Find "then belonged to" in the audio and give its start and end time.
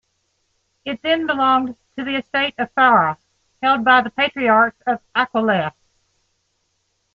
1.03-2.03